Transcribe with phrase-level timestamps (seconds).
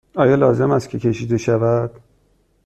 [0.15, 1.91] آیا لازم است که کشیده شود؟